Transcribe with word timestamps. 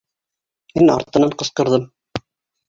Мин 0.79 0.89
артынан 0.93 1.35
ҡысҡырҙым: 1.43 1.85